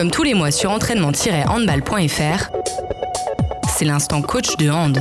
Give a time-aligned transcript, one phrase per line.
[0.00, 2.50] Comme tous les mois sur entraînement-handball.fr,
[3.68, 4.98] c'est l'instant coach de hand.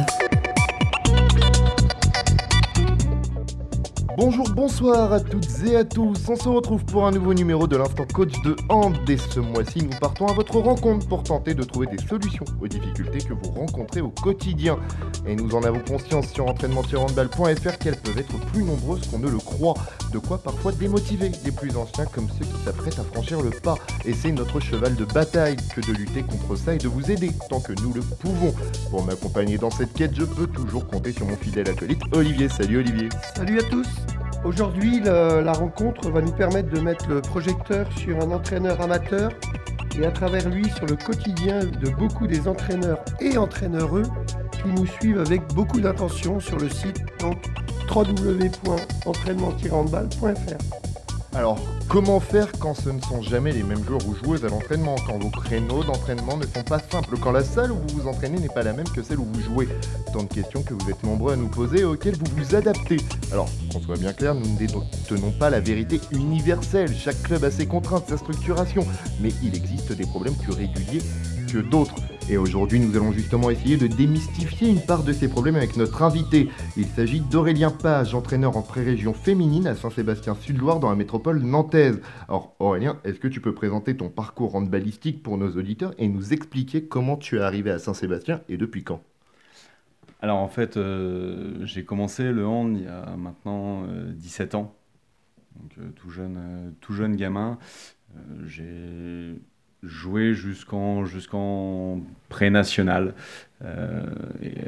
[4.22, 6.28] Bonjour, bonsoir à toutes et à tous.
[6.28, 8.98] On se retrouve pour un nouveau numéro de l'instant coach de Hand.
[9.06, 12.68] Dès ce mois-ci, nous partons à votre rencontre pour tenter de trouver des solutions aux
[12.68, 14.78] difficultés que vous rencontrez au quotidien.
[15.26, 19.38] Et nous en avons conscience sur entraînement-handball.fr qu'elles peuvent être plus nombreuses qu'on ne le
[19.38, 19.76] croit.
[20.12, 23.76] De quoi parfois démotiver les plus anciens comme ceux qui s'apprêtent à franchir le pas.
[24.04, 27.32] Et c'est notre cheval de bataille que de lutter contre ça et de vous aider
[27.50, 28.54] tant que nous le pouvons.
[28.92, 32.50] Pour m'accompagner dans cette quête, je peux toujours compter sur mon fidèle acolyte Olivier.
[32.50, 33.08] Salut Olivier.
[33.34, 33.88] Salut à tous.
[34.46, 39.32] Aujourd'hui, la rencontre va nous permettre de mettre le projecteur sur un entraîneur amateur
[40.00, 44.04] et à travers lui sur le quotidien de beaucoup des entraîneurs et entraîneureux
[44.52, 47.36] qui nous suivent avec beaucoup d'attention sur le site donc
[47.94, 50.89] www.entraînement-handball.fr.
[51.36, 54.96] Alors, comment faire quand ce ne sont jamais les mêmes joueurs ou joueuses à l'entraînement
[55.06, 58.40] Quand vos créneaux d'entraînement ne sont pas simples Quand la salle où vous vous entraînez
[58.40, 59.68] n'est pas la même que celle où vous jouez?
[60.12, 62.98] Tant de questions que vous êtes nombreux à nous poser et auxquelles vous vous adaptez.
[63.32, 66.96] Alors, qu'on soit bien clair, nous ne détenons pas la vérité universelle.
[66.96, 68.86] Chaque club a ses contraintes, sa structuration.
[69.22, 71.04] Mais il existe des problèmes plus réguliers
[71.52, 71.96] que d'autres.
[72.32, 76.04] Et aujourd'hui, nous allons justement essayer de démystifier une part de ces problèmes avec notre
[76.04, 76.50] invité.
[76.78, 82.00] Il s'agit d'Aurélien Page, entraîneur en pré-région féminine à Saint-Sébastien-Sud-Loire dans la métropole nantaise.
[82.28, 86.32] Alors Aurélien, est-ce que tu peux présenter ton parcours handballistique pour nos auditeurs et nous
[86.32, 89.02] expliquer comment tu es arrivé à Saint-Sébastien et depuis quand?
[90.22, 94.76] Alors en fait, euh, j'ai commencé le hand il y a maintenant 17 euh, ans.
[95.60, 97.58] Donc euh, tout, jeune, tout jeune gamin.
[98.46, 99.34] j'ai
[99.84, 103.14] joué jusqu'en jusqu'en pré-national.
[103.66, 104.04] Euh,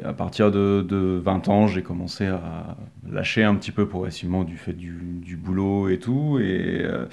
[0.04, 2.76] à partir de, de 20 ans, j'ai commencé à
[3.10, 6.38] lâcher un petit peu progressivement du fait du, du boulot et tout.
[6.40, 7.06] Et euh,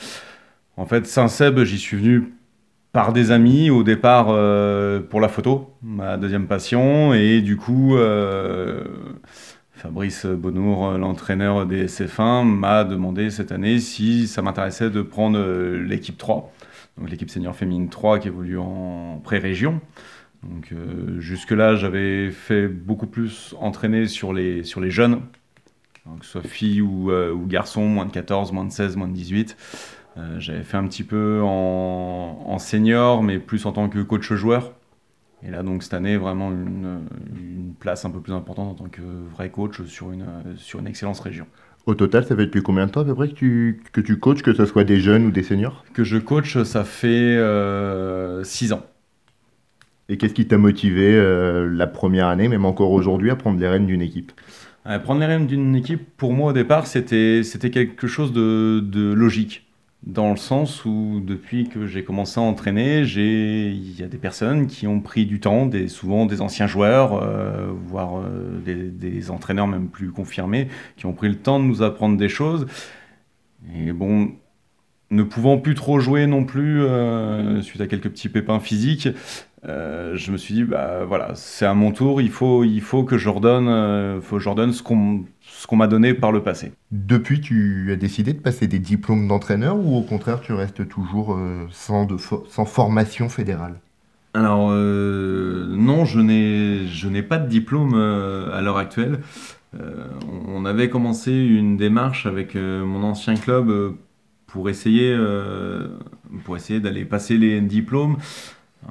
[0.77, 2.33] en fait, Saint-Seb, j'y suis venu
[2.91, 7.13] par des amis au départ euh, pour la photo, ma deuxième passion.
[7.13, 7.95] Et du coup,
[9.71, 15.39] Fabrice Bonour, l'entraîneur des SF1, m'a demandé cette année si ça m'intéressait de prendre
[15.77, 16.51] l'équipe 3
[17.07, 19.81] l'équipe senior féminine 3 qui évolue en pré-région.
[20.43, 25.21] Donc euh, jusque-là, j'avais fait beaucoup plus entraîner sur les, sur les jeunes,
[26.19, 29.07] que ce soit filles ou, euh, ou, garçons, moins de 14, moins de 16, moins
[29.07, 29.57] de 18.
[30.17, 34.73] Euh, j'avais fait un petit peu en, en, senior, mais plus en tant que coach-joueur.
[35.43, 37.05] Et là, donc, cette année, vraiment une,
[37.79, 40.25] place un peu plus importante en tant que vrai coach sur une,
[40.57, 41.47] sur une excellente région.
[41.85, 44.19] Au total, ça fait depuis combien de temps à peu près que tu, que tu
[44.19, 45.85] coaches, que ce soit des jeunes ou des seniors?
[45.93, 48.85] Que je coach, ça fait 6 euh, ans.
[50.07, 53.67] Et qu'est-ce qui t'a motivé euh, la première année, même encore aujourd'hui, à prendre les
[53.67, 54.31] rênes d'une équipe?
[55.03, 59.68] Prendre les rênes d'une équipe, pour moi au départ, c'était quelque chose de, de logique
[60.03, 64.67] dans le sens où depuis que j'ai commencé à entraîner, il y a des personnes
[64.67, 69.67] qui ont pris du temps, des, souvent des anciens joueurs, euh, voire euh, des, entraîneurs
[69.67, 72.65] même plus confirmés, qui ont pris le temps de nous apprendre des choses.
[73.75, 74.31] Et bon,
[75.11, 79.09] ne pouvant plus trop jouer non plus, euh, suite à quelques petits pépins physiques,
[79.63, 83.17] je me suis dit, bah voilà, c'est à mon tour, il faut, il faut que
[83.17, 85.25] je redonne, faut que je redonne ce qu'on
[85.59, 86.71] ce qu'on m'a donné par le passé.
[86.91, 91.33] Depuis, tu as décidé de passer des diplômes d'entraîneur ou au contraire, tu restes toujours
[91.33, 93.75] euh, sans, de sans formation fédérale?
[94.33, 99.19] Alors, euh, non, je n'ai pas de diplôme euh, à l'heure actuelle.
[100.47, 103.95] on avait commencé une démarche avec mon ancien club
[104.51, 105.17] pour essayer,
[106.43, 108.17] pour essayer d'aller passer les diplômes.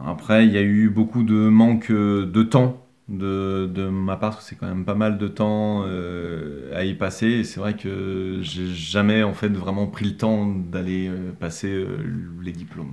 [0.07, 4.45] Après, il y a eu beaucoup de manque de temps de, de ma part, parce
[4.45, 7.45] que c'est quand même pas mal de temps euh, à y passer.
[7.45, 11.99] C'est vrai que j'ai jamais en fait vraiment pris le temps d'aller euh, passer euh,
[12.43, 12.93] les diplômes.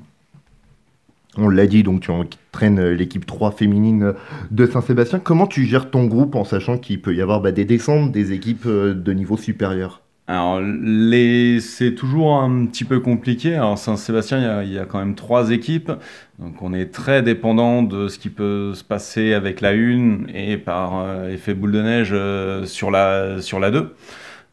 [1.37, 4.13] On l'a dit, donc tu entraînes l'équipe 3 féminine
[4.51, 5.19] de Saint-Sébastien.
[5.19, 8.31] Comment tu gères ton groupe en sachant qu'il peut y avoir bah, des descentes, des
[8.31, 10.04] équipes de niveau supérieur?
[10.27, 11.59] Alors, les...
[11.59, 13.55] c'est toujours un petit peu compliqué.
[13.55, 15.91] Alors, Saint-Sébastien, il, il y, a, quand même trois équipes.
[16.39, 20.57] Donc, on est très dépendant de ce qui peut se passer avec la 1 et
[20.57, 23.95] par euh, effet boule de neige euh, sur, la, sur la 2.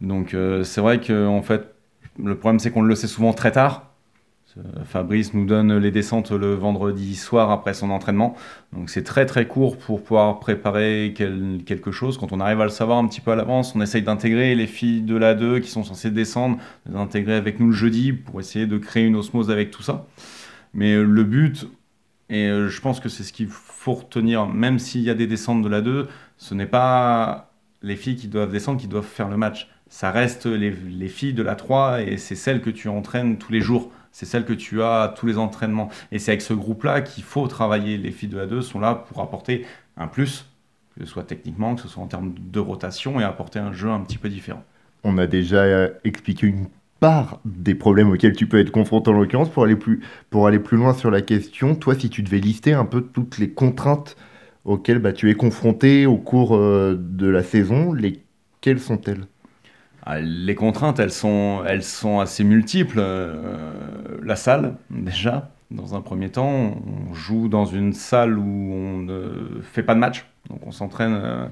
[0.03, 1.75] Donc, euh, c'est vrai que, en fait,
[2.23, 3.92] le problème, c'est qu'on le sait souvent très tard.
[4.85, 8.37] Fabrice nous donne les descentes le vendredi soir après son entraînement.
[8.73, 12.19] Donc c'est très très court pour pouvoir préparer quelque chose.
[12.19, 14.67] Quand on arrive à le savoir un petit peu à l'avance, on essaye d'intégrer les
[14.67, 18.67] filles de la 2 qui sont censées descendre, d'intégrer avec nous le jeudi pour essayer
[18.67, 20.07] de créer une osmose avec tout ça.
[20.75, 21.69] Mais euh, le but,
[22.29, 25.27] et euh, je pense que c'est ce qu'il faut retenir, même s'il y a des
[25.27, 27.53] descentes de la 2, ce n'est pas
[27.83, 29.69] les filles qui doivent descendre qui doivent faire le match.
[29.89, 33.53] Ça reste les, les filles de la 3 et c'est celles que tu entraînes tous
[33.53, 35.89] les jours c'est celle que tu as à tous les entraînements.
[36.13, 37.97] Et c'est avec ce groupe-là qu'il faut travailler.
[37.99, 39.67] Les filles de A2 sont là pour apporter
[39.97, 40.47] un plus,
[40.95, 43.91] que ce soit techniquement, que ce soit en termes de rotation, et apporter un jeu
[43.91, 44.63] un petit peu différent.
[45.05, 46.69] On a déjà expliqué une
[47.01, 49.49] part des problèmes auxquels tu peux être confronté en l'occurrence.
[49.49, 50.01] Pour aller, plus,
[50.31, 53.39] pour aller plus loin sur la question, toi, si tu devais lister un peu toutes
[53.39, 54.17] les contraintes
[54.65, 59.25] auxquelles bah, tu es confronté au cours euh, de la saison, lesquelles sont-elles?
[60.21, 61.65] Les contraintes, elles sont,
[62.21, 62.99] assez multiples.
[62.99, 66.77] Euh, la salle, déjà, dans un premier temps,
[67.11, 70.27] on joue dans une salle où on ne fait pas de match.
[70.51, 71.47] Donc on s'entraîne euh,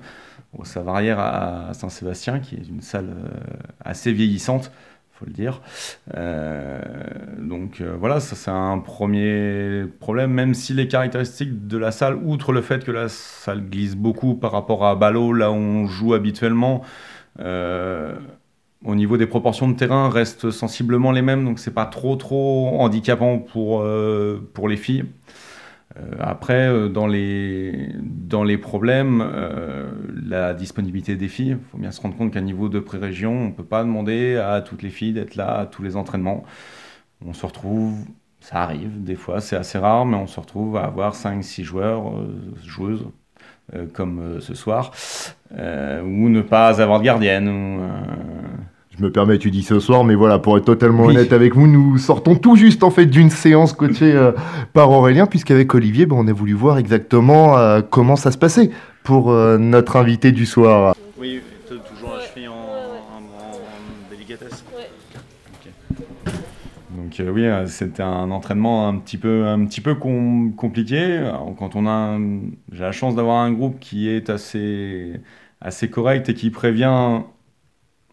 [0.57, 3.15] au Savarière à Saint-Sébastien, qui est une salle
[3.85, 4.73] assez vieillissante
[5.21, 5.61] faut le dire.
[6.17, 6.81] Euh,
[7.39, 12.17] donc euh, voilà, ça c'est un premier problème, même si les caractéristiques de la salle,
[12.25, 15.87] outre le fait que la salle glisse beaucoup par rapport à Ballot, là où on
[15.87, 16.83] joue habituellement,
[17.41, 18.15] euh,
[18.85, 22.81] au niveau des proportions de terrain, restent sensiblement les mêmes, donc c'est pas trop trop
[22.81, 23.85] handicapant pour,
[24.55, 25.05] pour les filles.
[25.97, 29.91] Euh, après, euh, dans les, dans les problèmes, euh,
[30.25, 33.47] la disponibilité des filles, il faut bien se rendre compte qu'à niveau de pré-région, on
[33.47, 36.45] ne peut pas demander à toutes les filles d'être là à tous les entraînements.
[37.25, 37.99] On se retrouve,
[38.41, 42.13] ça arrive, des fois c'est assez rare, mais on se retrouve à avoir 5-6 joueurs,
[42.65, 43.07] joueuses,
[43.93, 44.93] comme ce soir,
[45.53, 47.91] ou ne pas avoir de gardienne.
[49.01, 51.67] Je me permets, tu dis ce soir, mais voilà, pour être totalement honnête avec vous,
[51.67, 54.33] nous sortons tout juste en fait d'une séance coachée euh,
[54.75, 58.69] par Aurélien, puisqu'avec Olivier, ben, on a voulu voir exactement euh, comment ça se passait
[59.03, 60.95] pour euh, notre invité du soir.
[61.19, 64.63] Oui, toujours un cheville en, en, délicatesse.
[66.91, 71.27] Donc oui, c'était un entraînement un petit peu, un petit peu compliqué.
[71.59, 72.19] quand on a,
[72.71, 75.13] j'ai la chance d'avoir un groupe qui est assez,
[75.63, 77.23] assez correct et qui prévient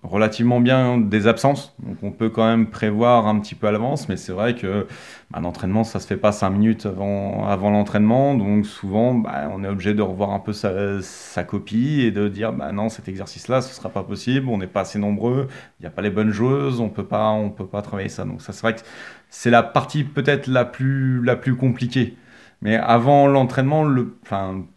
[0.08, 4.10] relativement bien des absences, donc on peut quand même prévoir un petit peu à l'avance,
[4.10, 4.88] mais c'est vrai que
[5.32, 9.68] bah, l'entraînement, ça se fait pas cinq minutes avant, l'entraînement, donc souvent bah, on est
[9.68, 13.74] obligé de revoir un peu sa, copie et de dire bah non, cet exercice-là, ce
[13.74, 15.48] sera pas possible, on n'est pas assez nombreux,
[15.80, 18.26] il n'y a pas les bonnes joueuses, on peut pas, on peut pas travailler ça.
[18.26, 18.82] Donc ça, c'est vrai que
[19.30, 22.18] c'est la partie peut-être la plus, la plus compliquée.
[22.62, 23.86] Mais avant l'entraînement,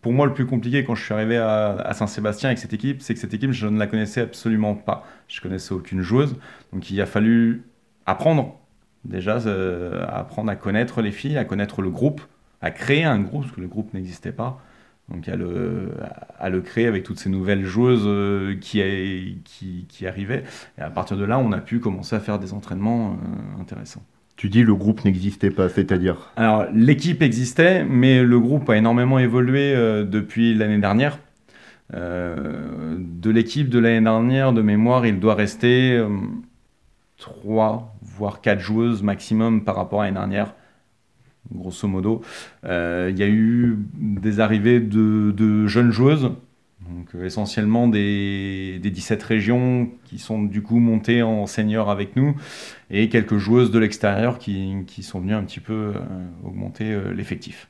[0.03, 3.15] pour moi, le plus compliqué quand je suis arrivé à, Saint-Sébastien avec cette équipe, c'est
[3.15, 5.07] que cette équipe, je ne la connaissais absolument pas.
[5.29, 6.37] Je connaissais aucune joueuse.
[6.73, 7.65] Donc il a fallu
[8.05, 8.59] apprendre,
[9.05, 12.21] déjà, euh, apprendre à connaître les filles, à connaître le groupe,
[12.61, 14.61] à créer un groupe, parce que le groupe n'existait pas.
[15.09, 20.45] Donc à le, créer avec toutes ces nouvelles joueuses euh, qui, arrivaient.
[20.79, 24.05] Et à partir de là, on a pu commencer à faire des entraînements euh, intéressants.
[24.41, 29.19] Tu dis le groupe n'existait pas, c'est-à-dire Alors l'équipe existait, mais le groupe a énormément
[29.19, 31.19] évolué euh, depuis l'année dernière.
[31.93, 36.03] Euh, de l'équipe de l'année dernière, de mémoire, il doit rester
[37.19, 40.55] 3 euh, voire 4 joueuses maximum par rapport à l'année dernière,
[41.53, 42.23] grosso modo.
[42.65, 46.31] Il y a eu des arrivées de, de jeunes joueuses
[46.89, 52.17] donc euh, essentiellement des, des, 17 régions qui sont du coup montées en senior avec
[52.17, 52.35] nous
[52.91, 55.93] et quelques joueuses de l'extérieur qui, qui, sont venues un petit peu euh,
[56.45, 57.69] augmenter euh, l'effectif.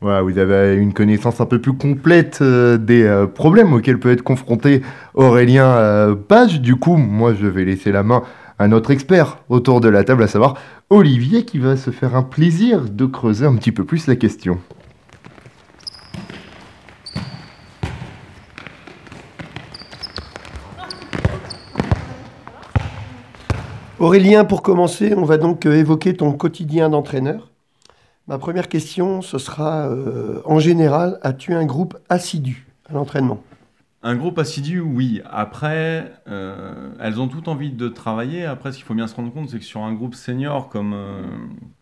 [0.00, 4.82] Voilà, vous avez une connaissance un peu plus complète des problèmes auxquels peut être confronté
[5.14, 6.60] Aurélien Page.
[6.60, 8.24] Du coup, moi je vais laisser la main
[8.58, 10.58] à notre expert autour de la table, à savoir
[10.90, 14.58] Olivier, qui va se faire un plaisir de creuser un petit peu plus la question.
[24.02, 27.52] Aurélien, pour commencer, on va donc euh, évoquer ton quotidien d'entraîneur.
[28.26, 33.40] Ma première question, ce sera, euh, en général, as-tu un groupe assidu à l'entraînement?
[34.02, 35.22] Un groupe assidu, oui.
[35.30, 38.44] Après, euh, elles ont toutes envie de travailler.
[38.44, 40.96] Après, ce qu'il faut bien se rendre compte, c'est que sur un groupe senior, comme,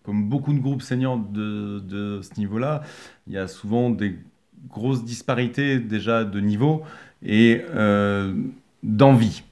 [0.06, 2.82] beaucoup de groupes seniors de, de ce niveau-là,
[3.28, 4.18] il y a souvent des
[4.68, 6.82] grosses disparités déjà de niveau
[7.22, 7.64] et
[8.82, 9.42] d'envie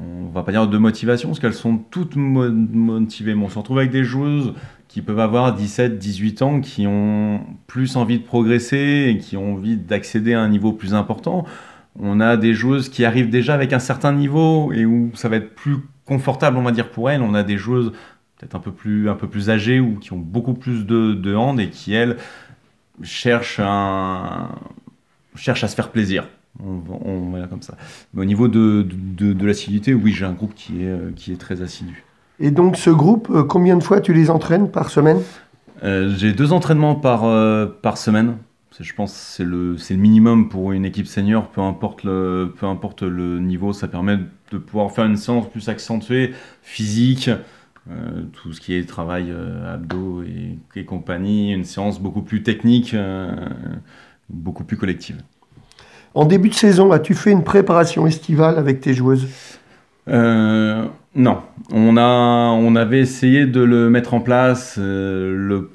[0.00, 3.34] on va pas dire de motivation, parce qu'elles sont toutes motivées.
[3.34, 4.54] on se retrouve avec des joueuses
[4.88, 9.54] qui peuvent avoir 17, 18 ans, qui ont plus envie de progresser et qui ont
[9.54, 11.44] envie d'accéder à un niveau plus important.
[12.00, 15.36] On a des joueuses qui arrivent déjà avec un certain niveau et où ça va
[15.36, 17.22] être plus confortable, on va dire, pour elles.
[17.22, 17.92] On a des joueuses
[18.38, 21.34] peut-être un peu plus, un peu plus âgées ou qui ont beaucoup plus de, de
[21.34, 22.16] hand et qui, elles,
[23.02, 24.48] cherchent, un,
[25.34, 26.28] cherchent à se faire plaisir.
[26.64, 27.76] On, va comme ça.
[28.12, 31.36] Mais au niveau de, de, l'assiduité, oui, j'ai un groupe qui est, euh, qui est
[31.36, 32.04] très assidu.
[32.40, 35.20] Et donc, ce groupe, euh, combien de fois tu les entraînes par semaine?
[35.84, 37.20] Euh, J'ai deux entraînements par,
[37.80, 38.36] par semaine.
[38.80, 42.66] Je pense que c'est le, le minimum pour une équipe senior, peu importe, le, peu
[42.66, 43.72] importe le niveau.
[43.72, 44.18] Ça permet
[44.52, 47.30] de pouvoir faire une séance plus accentuée, physique,
[48.32, 49.34] tout ce qui est travail
[49.66, 52.94] abdos et, compagnie, une séance beaucoup plus technique,
[54.28, 55.22] beaucoup plus collective.
[56.14, 59.28] En début de saison, as-tu fait une préparation estivale avec tes joueuses?
[60.06, 61.38] Non,
[61.72, 64.78] on, a, on avait essayé de le mettre en place.
[64.78, 65.70] le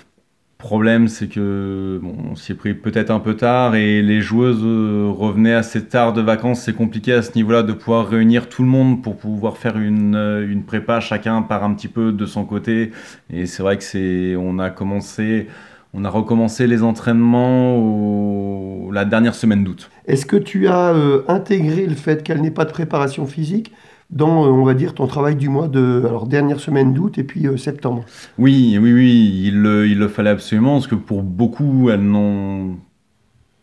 [0.64, 4.64] problème, c'est que bon, on s'y est pris peut-être un peu tard et les joueuses
[4.64, 6.62] euh, revenaient assez tard de vacances.
[6.62, 10.16] C'est compliqué à ce niveau-là de pouvoir réunir tout le monde pour pouvoir faire une,
[10.16, 11.02] euh, une prépa.
[11.02, 12.92] Chacun part un petit peu de son côté.
[13.30, 15.48] Et c'est vrai que c'est, on a commencé,
[15.94, 19.90] on a recommencé les entraînements la dernière semaine d'août.
[20.06, 23.72] Est-ce que tu as euh, intégré le fait qu'elle n'ait pas de préparation physique
[24.10, 27.24] dans, euh, on va dire, ton travail du mois de alors, dernière semaine d'août et
[27.24, 28.04] puis euh, septembre?
[28.38, 32.78] Oui, oui, oui, il le, il le fallait absolument, parce que pour beaucoup, elles n'ont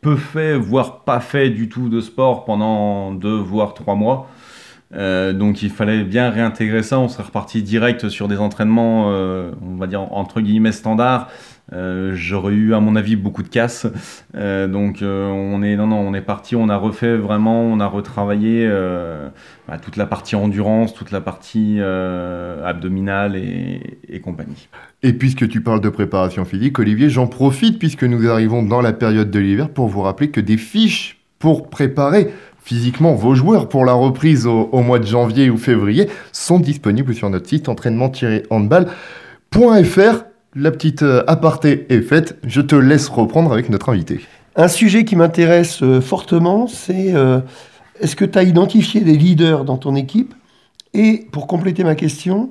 [0.01, 4.29] peu fait, voire pas fait du tout de sport pendant deux, voire trois mois.
[4.93, 6.99] Euh, donc il fallait bien réintégrer ça.
[6.99, 11.29] On serait reparti direct sur des entraînements, on va dire entre guillemets standards,
[11.73, 13.87] euh, j'aurais eu, à mon avis, beaucoup de casse.
[14.35, 17.79] Euh, donc, euh, on est, non, non, on est parti, on a refait vraiment, on
[17.81, 18.69] a retravaillé
[19.69, 24.69] bah, toute la partie endurance, toute la partie abdominale et, compagnie.
[25.03, 28.93] Et puisque tu parles de préparation physique, Olivier, j'en profite puisque nous arrivons dans la
[28.93, 33.87] période de l'hiver pour vous rappeler que des fiches pour préparer physiquement vos joueurs pour
[33.87, 40.30] la reprise au, au mois de janvier ou février sont disponibles sur notre site entraînement-handball.fr
[40.55, 44.21] la petite euh, aparté est faite, je te laisse reprendre avec notre invité.
[44.57, 47.41] Un sujet qui m'intéresse euh, fortement, c'est euh,
[48.01, 50.35] est-ce que tu as identifié des leaders dans ton équipe?
[50.93, 52.51] Et pour compléter ma question,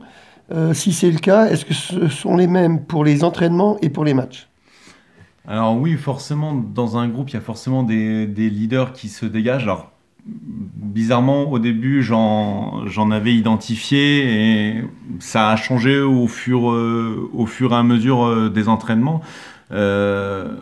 [0.71, 4.05] si c'est le cas, est-ce que ce sont les mêmes pour les entraînements et pour
[4.05, 4.47] les matchs?
[5.45, 9.25] Alors oui, forcément, dans un groupe, il y a forcément des, des leaders qui se
[9.25, 9.63] dégagent.
[9.63, 9.91] Alors
[10.89, 14.83] bizarrement, au début, j'en avais identifié et
[15.19, 19.21] ça a changé au fur, euh, au fur et à mesure euh, des entraînements.
[19.71, 20.55] Euh,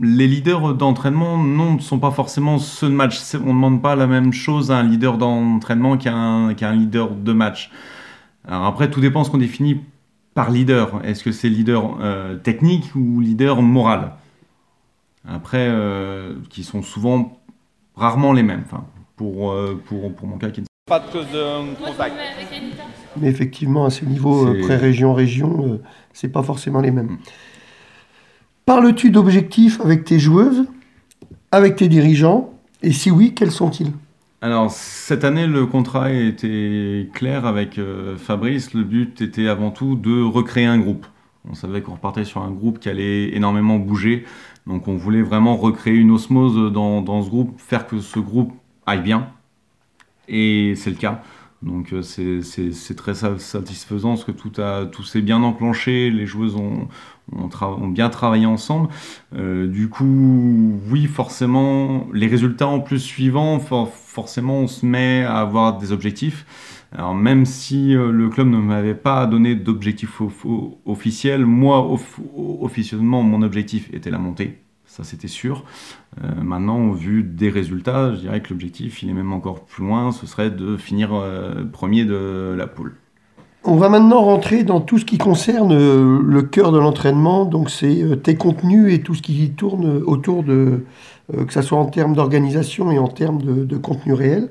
[0.00, 3.20] les leaders d'entraînement, non, ne sont pas forcément ceux de match.
[3.34, 7.32] On ne demande pas la même chose à un leader d'entraînement qu'à un, leader de
[7.32, 7.70] match.
[8.46, 9.80] Après, tout dépend ce qu'on définit
[10.34, 11.00] par leader.
[11.04, 11.98] Est-ce que c'est leader
[12.44, 14.12] technique ou leader moral?
[15.28, 15.68] Après,
[16.48, 17.41] qui sont souvent
[17.96, 18.84] rarement les mêmes, enfin,
[19.16, 22.14] pour, euh, pour, pour mon cas qui ne pas de cause de contact.
[23.20, 25.82] Mais effectivement, à ce niveau euh, pré-région-région, euh,
[26.12, 27.06] c'est pas forcément les mêmes.
[27.06, 27.18] Mm.
[28.66, 30.64] Parles-tu d'objectifs avec tes joueuses,
[31.50, 33.92] avec tes dirigeants Et si oui, quels sont-ils?
[34.40, 37.78] Alors, cette année, le contrat était clair avec
[38.16, 38.74] Fabrice.
[38.74, 41.06] Le but était avant tout de recréer un groupe.
[41.48, 44.24] On savait qu'on repartait sur un groupe qui allait énormément bouger.
[44.66, 48.52] Donc on voulait vraiment recréer une osmose dans, dans ce groupe, faire que ce groupe
[48.86, 49.28] aille bien.
[50.28, 51.22] Et c'est le cas.
[51.62, 54.50] Donc euh, c'est très satisfaisant parce que tout,
[54.90, 56.88] tout s'est bien enclenché, les joueuses ont,
[57.32, 58.88] ont, bien travaillé ensemble.
[59.34, 65.38] Euh, du coup, oui, forcément, les résultats en plus suivants, forcément, on se met à
[65.38, 66.46] avoir des objectifs.
[66.96, 70.20] Alors même si euh, le club ne m'avait pas donné d'objectif
[70.84, 71.88] officiel, moi
[72.60, 75.64] officiellement mon objectif était la montée, ça c'était sûr.
[76.22, 79.84] Euh, maintenant au vu des résultats, je dirais que l'objectif il est même encore plus
[79.84, 82.94] loin, ce serait de finir euh, premier de la poule.
[83.64, 88.20] On va maintenant rentrer dans tout ce qui concerne le cœur de l'entraînement, donc c'est
[88.20, 90.84] tes contenus et tout ce qui tourne autour de,
[91.32, 94.50] que ce soit en termes d'organisation et en termes de, contenu réel.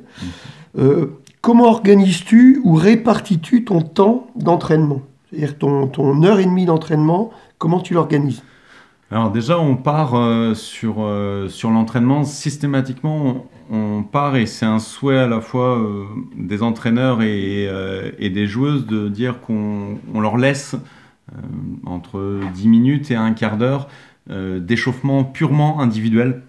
[0.77, 0.81] Mmh.
[1.41, 5.01] Comment organises-tu ou répartis-tu ton temps d'entraînement?
[5.29, 8.43] C'est-à-dire ton, heure et demie d'entraînement, comment tu l'organises?
[9.09, 12.23] Alors déjà, on part euh, sur, euh, sur l'entraînement.
[12.25, 13.47] Systématiquement.
[13.71, 16.05] On part et c'est un souhait à la fois euh,
[16.37, 17.67] des entraîneurs et,
[18.19, 20.75] et, des joueuses de dire qu'on leur laisse
[21.85, 23.87] entre 10 minutes et un quart d'heure
[24.27, 26.43] d'échauffement purement individuel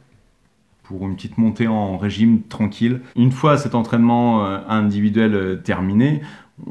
[0.92, 3.00] pour une petite montée en régime tranquille.
[3.16, 6.20] Une fois cet entraînement euh, individuel euh, terminé,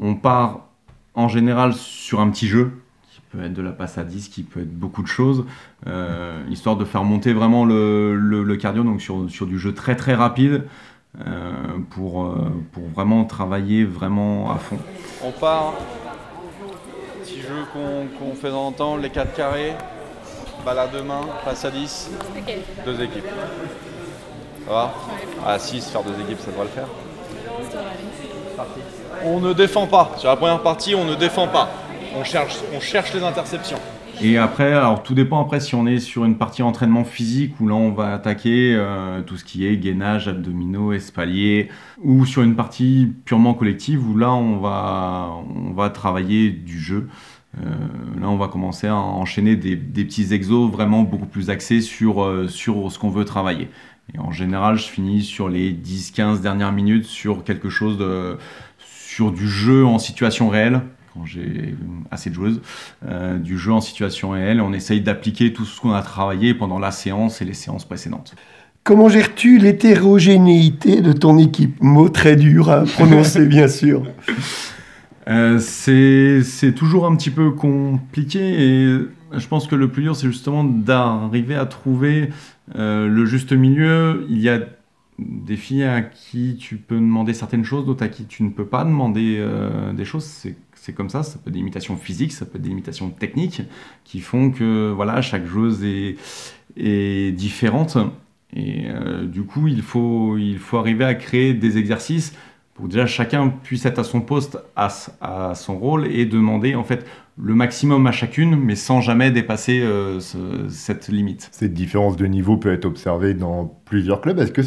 [0.00, 0.68] on part
[1.14, 2.70] en général sur un petit jeu
[3.10, 5.44] qui peut être de la passe à 10, qui peut être beaucoup de choses,
[5.88, 10.14] euh, histoire de faire monter vraiment le, cardio, donc sur, sur, du jeu très très
[10.14, 10.64] rapide.
[11.90, 12.34] pour,
[12.72, 14.78] pour vraiment travailler vraiment à fond.
[15.22, 15.74] On part,
[17.22, 19.72] petit jeu qu'on fait dans le temps, les 4 carrés,
[20.64, 22.12] balle à deux mains, passe à 10,
[22.86, 23.26] deux équipes.
[24.66, 24.94] Ça va?
[25.46, 26.88] À 6, faire deux équipes, ça devrait le faire.
[29.24, 30.12] On ne défend pas.
[30.18, 31.70] Sur la première partie, on ne défend pas.
[32.16, 33.78] On cherche, on cherche les interceptions.
[34.20, 37.66] Et après, alors tout dépend après si on est sur une partie entraînement physique où
[37.66, 41.70] là on va attaquer euh, tout ce qui est gainage, abdominaux, espaliers,
[42.02, 47.08] ou sur une partie purement collective où là on va, on va travailler du jeu.
[47.58, 47.70] Euh,
[48.20, 52.22] là on va commencer à enchaîner des, des, petits exos vraiment beaucoup plus axés sur,
[52.22, 53.68] euh, sur ce qu'on veut travailler.
[54.14, 58.36] Et en général, je finis sur les 10-15 dernières minutes sur quelque chose de,
[58.78, 60.82] sur du jeu en situation réelle
[61.14, 61.74] quand j'ai
[62.10, 62.62] assez de joueuses,
[63.06, 64.60] euh, du jeu en situation réelle.
[64.60, 68.34] On essaye d'appliquer tout ce qu'on a travaillé pendant la séance et les séances précédentes.
[68.84, 71.80] Comment gères-tu l'hétérogénéité de ton équipe?
[71.82, 74.02] Mot très dur à prononcer, bien sûr.
[75.28, 78.98] Euh, c'est toujours un petit peu compliqué et
[79.34, 82.30] je pense que le plus dur, c'est justement d'arriver à trouver
[82.76, 84.26] euh, le juste milieu.
[84.28, 84.60] Il y a
[85.18, 88.66] des filles à qui tu peux demander certaines choses, d'autres à qui tu ne peux
[88.66, 90.24] pas demander euh, des choses.
[90.74, 93.62] C'est comme ça, ça peut être des limitations physiques, ça peut être des limitations techniques
[94.04, 97.98] qui font que voilà, chaque joueuse est, différente.
[98.54, 102.34] Et euh, du coup, il faut, il faut arriver à créer des exercices
[102.74, 107.04] pour déjà chacun puisse être à son poste, à, son rôle et demander en fait
[107.38, 110.20] le maximum à chacune, mais sans jamais dépasser euh,
[110.68, 111.48] cette limite.
[111.52, 114.38] Cette différence de niveau peut être observée dans plusieurs clubs.
[114.38, 114.62] Est-ce que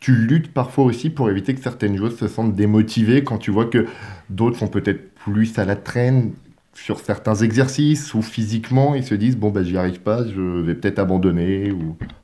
[0.00, 3.66] tu luttes parfois aussi pour éviter que certaines joueuses se sentent démotivées quand tu vois
[3.66, 3.86] que
[4.30, 6.32] d'autres sont peut-être plus à la traîne
[6.74, 10.76] sur certains exercices ou physiquement ils se disent bon ben j'y arrive pas, je vais
[10.76, 11.72] peut-être abandonner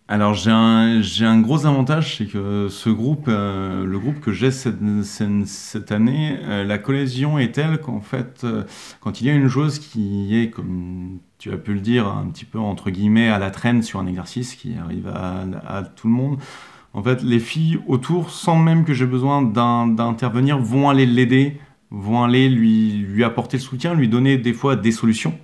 [0.07, 4.51] alors j'ai un, un, gros avantage, c'est que ce groupe, euh, le groupe que j'ai
[4.51, 8.65] cette, cette, année, euh, la cohésion est telle qu'en fait, euh,
[9.01, 12.27] quand il y a une joueuse qui est, comme tu as pu le dire, un
[12.27, 16.07] petit peu entre guillemets à la traîne sur un exercice qui arrive à, à tout
[16.07, 16.39] le monde,
[16.93, 21.59] en fait, les filles autour, sans même que j'ai besoin d'intervenir, vont aller l'aider,
[21.91, 25.39] vont aller lui, lui apporter le soutien, lui donner des fois des solutions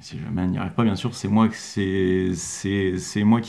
[0.00, 1.76] si jamais elle n'y arrive pas, bien sûr, c'est moi, qui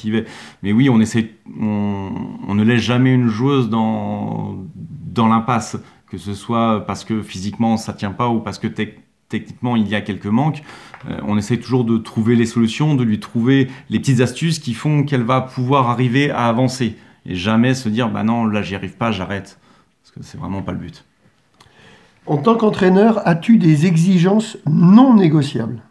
[0.08, 0.26] y vais.
[0.64, 5.78] Mais oui, on essaie, on, ne laisse jamais une joueuse dans, dans l'impasse,
[6.10, 8.68] que ce soit parce que physiquement ça tient pas ou parce que
[9.30, 10.64] techniquement il y a quelques manques.
[11.10, 14.74] Euh, on essaie toujours de trouver les solutions, de lui trouver les petites astuces qui
[14.74, 18.76] font qu'elle va pouvoir arriver à avancer et jamais se dire bah non là j'y
[18.76, 19.60] arrive pas, j'arrête
[20.02, 21.04] parce que c'est vraiment pas le but.
[22.26, 25.82] En tant qu'entraîneur, as-tu des exigences non négociables?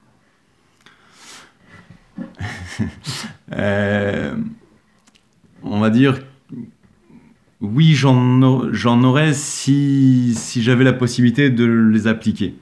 [3.53, 4.35] Euh,
[5.63, 6.19] on va dire,
[7.61, 12.57] oui, j'en aurais si, si j'avais la possibilité de les appliquer.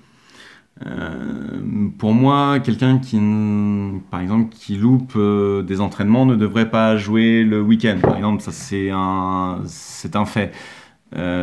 [0.86, 3.18] Euh, pour moi, quelqu'un qui,
[4.10, 7.98] par exemple, qui loupe euh, des entraînements ne devrait pas jouer le week-end.
[8.02, 9.62] Par exemple, ça c'est un,
[10.14, 10.52] un fait.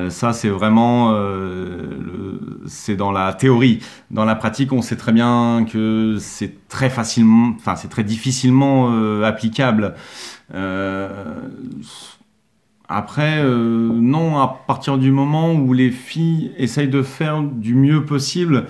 [0.09, 2.30] Ça, c'est vraiment, euh,
[2.67, 3.79] c'est dans la théorie.
[4.09, 8.89] Dans la pratique, on sait très bien que c'est très facilement, enfin, c'est très difficilement
[8.91, 9.95] euh, applicable.
[12.87, 18.65] après, non, à partir du moment où les filles essayent de faire du mieux possible,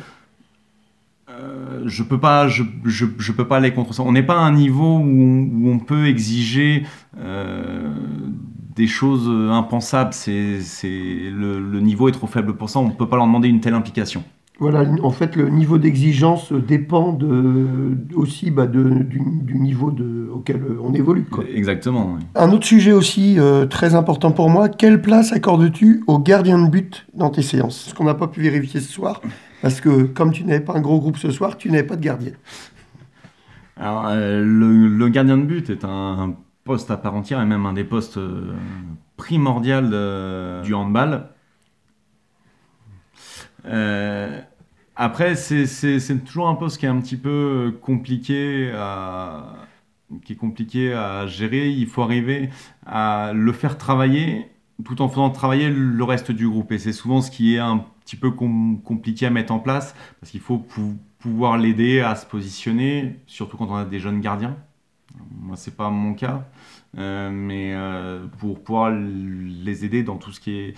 [1.86, 4.04] je peux pas, je, je, peux pas aller contre ça.
[4.04, 6.86] On n'est pas à un niveau où on peut exiger
[8.76, 10.14] des choses euh, impensables.
[10.14, 12.80] C'est, le, niveau est trop faible pour ça.
[12.80, 14.24] On ne peut pas leur demander une telle implication.
[14.60, 20.62] Voilà, en fait, le niveau d'exigence dépend de, aussi bah, de, du, niveau de, auquel
[20.84, 21.26] on évolue.
[21.52, 22.20] Exactement.
[22.36, 26.70] Un autre sujet aussi euh, très important pour moi, quelle place accordes-tu au gardien de
[26.70, 27.88] but dans tes séances?
[27.90, 29.22] Ce qu'on n'a pas pu vérifier ce soir,
[29.64, 32.04] parce que comme tu n'avais pas un gros groupe ce soir, tu n'avais pas de
[32.04, 32.34] gardien.
[33.78, 36.36] Alors, euh, le, le, gardien de but est un
[36.72, 38.54] poste à part entière et même un des postes euh,
[39.18, 39.82] primordiaux
[40.64, 41.28] du handball.
[43.66, 44.40] Euh,
[44.96, 49.54] après, c'est toujours un poste qui est un petit peu compliqué à,
[50.24, 51.68] qui est compliqué à gérer.
[51.72, 52.50] Il faut arriver
[52.86, 54.48] à le faire travailler
[54.86, 56.72] tout en faisant travailler le reste du groupe.
[56.72, 60.32] Et c'est souvent ce qui est un petit peu compliqué à mettre en place parce
[60.32, 60.66] qu'il faut
[61.20, 64.56] pouvoir l'aider à se positionner, surtout quand on a des jeunes gardiens.
[65.40, 66.44] Moi, c'est pas mon cas,
[66.98, 70.74] euh, mais euh, pour pouvoir les aider dans tout ce qui est,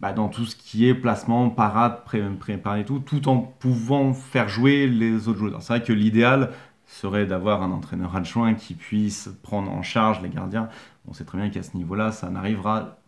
[0.00, 2.04] bah, dans tout ce qui est placement, parade,
[2.38, 5.62] préparer et tout, tout en pouvant faire jouer les autres joueurs.
[5.62, 6.50] C'est vrai que l'idéal
[6.86, 10.68] serait d'avoir un entraîneur adjoint qui puisse prendre en charge les gardiens.
[11.08, 12.98] On sait très bien qu'à ce niveau-là, ça n'arrivera.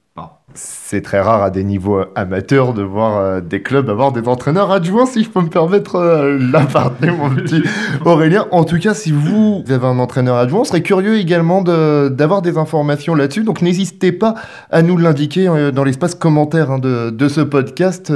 [0.55, 4.71] C'est très rare à des niveaux amateurs de voir euh, des clubs avoir des entraîneurs
[4.71, 7.63] adjoints, si je peux me permettre euh, l'aparté, mon petit
[8.07, 8.47] Aurélien.
[8.53, 12.57] En tout cas, si vous avez un entraîneur adjoint, on serait curieux également d'avoir des
[12.57, 13.45] informations là-dessus.
[13.45, 14.35] Donc n'hésitez pas
[14.71, 18.13] à nous l'indiquer euh, dans l'espace commentaire hein, de, de, ce podcast.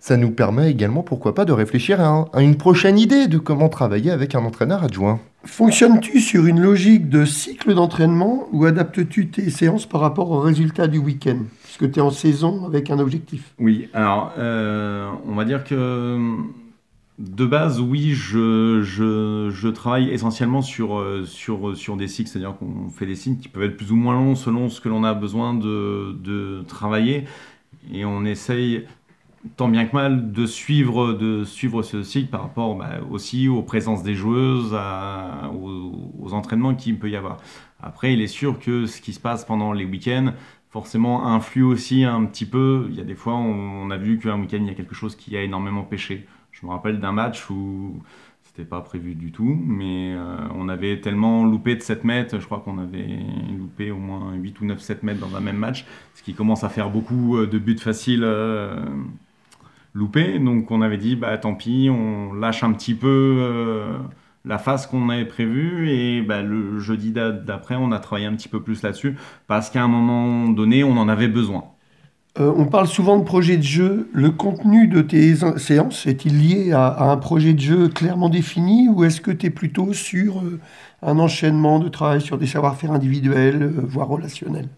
[0.00, 3.70] Ça nous permet également, pourquoi pas, de réfléchir à, à une prochaine idée de comment
[3.70, 5.20] travailler avec un entraîneur adjoint.
[5.48, 10.86] Fonctionnes-tu sur une logique de cycle d'entraînement ou adaptes-tu tes séances par rapport aux résultats
[10.86, 11.38] du week-end?
[11.64, 13.54] Puisque tu es en saison avec un objectif.
[13.58, 16.18] Oui, alors euh, on va dire que
[17.18, 22.54] de base, oui, je, je, je travaille essentiellement sur, euh, sur, sur des cycles, c'est-à-dire
[22.56, 25.02] qu'on fait des cycles qui peuvent être plus ou moins longs selon ce que l'on
[25.02, 27.24] a besoin de, de travailler.
[27.92, 28.84] Et on essaye
[29.56, 33.62] tant bien que mal de suivre, de suivre ce cycle par rapport bah, aussi aux
[33.62, 37.38] présences des joueuses, aux, entraînements qu'il peut y avoir.
[37.80, 40.32] Après, il est sûr que ce qui se passe pendant les week-ends,
[40.70, 42.86] forcément, influe aussi un petit peu.
[42.90, 45.16] Il y a des fois, on, a vu qu'un week-end, il y a quelque chose
[45.16, 46.26] qui a énormément pêché.
[46.52, 48.02] Je me rappelle d'un match où
[48.42, 52.44] c'était pas prévu du tout, mais euh, on avait tellement loupé de 7 mètres, je
[52.44, 53.20] crois qu'on avait
[53.56, 56.64] loupé au moins 8 ou 9 7 mètres dans un même match, ce qui commence
[56.64, 58.24] à faire beaucoup euh, de buts faciles.
[58.24, 58.84] Euh,
[59.98, 60.38] loupé.
[60.38, 63.98] Donc on avait dit, bah tant pis, on lâche un petit peu euh,
[64.44, 65.90] la phase qu'on avait prévue.
[65.90, 69.82] Et bah, le jeudi d'après, on a travaillé un petit peu plus là-dessus parce qu'à
[69.82, 71.64] un moment donné, on en avait besoin.
[72.38, 74.08] Euh, on parle souvent de projet de jeu.
[74.12, 79.02] Le contenu de tes séances est-il lié à, un projet de jeu clairement défini ou
[79.04, 80.60] est-ce que tu es plutôt sur euh,
[81.02, 84.68] un enchaînement de travail sur des savoir-faire individuels, voire relationnels?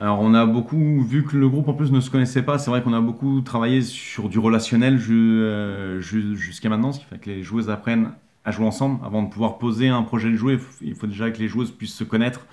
[0.00, 2.70] Alors on a beaucoup, vu que le groupe en plus ne se connaissait pas, c'est
[2.70, 7.28] vrai qu'on a beaucoup travaillé sur du relationnel euh, jusqu'à maintenant, ce qui fait que
[7.28, 8.12] les joueuses apprennent
[8.46, 8.98] à jouer ensemble.
[9.04, 11.94] Avant de pouvoir poser un projet de jouer, il faut déjà que les joueuses puissent
[11.94, 12.46] se connaître,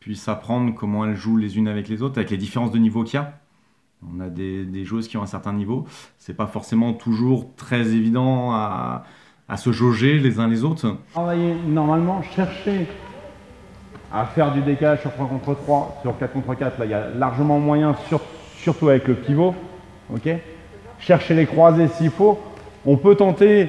[0.00, 3.04] puissent apprendre comment elles jouent les unes avec les autres, avec les différences de niveau
[3.04, 3.38] qu'il y a.
[4.02, 5.86] On a des, joueuses qui ont un certain niveau.
[6.18, 9.04] C'est pas forcément toujours très évident à,
[9.48, 10.96] à se jauger les uns les autres.
[11.12, 12.88] Travailler normalement, chercher
[14.12, 16.94] à faire du décalage sur 3 contre 3, sur 4 contre 4, là il y
[16.94, 17.94] a largement moyen,
[18.56, 19.54] surtout avec le pivot.
[20.12, 20.28] ok?
[20.98, 22.38] Chercher les croisés s'il faut.
[22.86, 23.68] On peut tenter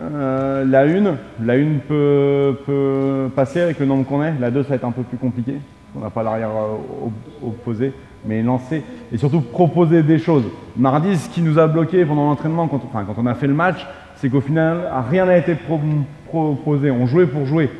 [0.00, 4.70] euh, la 1, la 1 peut, passer avec le nombre qu'on est, la 2 ça
[4.70, 5.54] va être un peu plus compliqué,
[5.94, 7.92] on n'a pas l'arrière euh, opposé,
[8.26, 10.44] mais lancer et surtout proposer des choses.
[10.76, 12.82] Mardi, ce qui nous a bloqué pendant l'entraînement, quand
[13.16, 16.90] on a fait le match, c'est qu'au final, rien n'a été proposé.
[16.90, 17.70] On jouait pour jouer.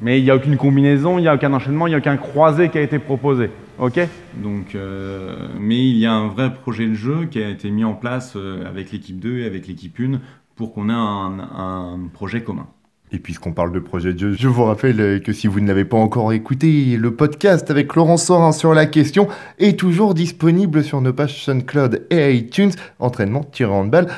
[0.00, 2.16] Mais il n'y a aucune combinaison, il n'y a aucun enchaînement, il n'y a aucun
[2.16, 3.50] croisé qui a été proposé.
[3.78, 3.98] Ok
[4.42, 7.84] Donc, euh, mais il y a un vrai projet de jeu qui a été mis
[7.84, 10.20] en place euh, avec l'équipe 2 et avec l'équipe 1
[10.54, 12.66] pour qu'on ait un, projet commun.
[13.12, 15.84] Et puisqu'on parle de projet de jeu, je vous rappelle que si vous ne l'avez
[15.84, 19.28] pas encore écouté, le podcast avec Laurent Sorin sur la question
[19.58, 24.08] est toujours disponible sur nos pages SoundCloud et iTunes, entraînement tiré en balle.